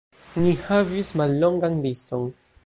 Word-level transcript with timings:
Ni 0.43 0.53
havis 0.69 1.11
mallongan 1.21 1.77
liston. 1.85 2.27